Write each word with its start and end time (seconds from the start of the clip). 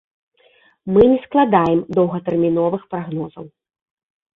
Мы 0.95 1.03
не 1.11 1.19
складаем 1.27 1.85
доўгатэрміновых 2.01 2.81
прагнозаў. 2.97 3.45